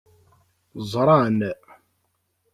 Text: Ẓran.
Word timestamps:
Ẓran. 0.91 1.37